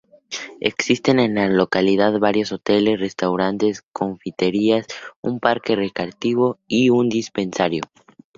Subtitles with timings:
[0.61, 4.87] Existen en la localidad varios hoteles, restaurantes, confiterías,
[5.21, 7.83] un parque recreativo y un dispensario.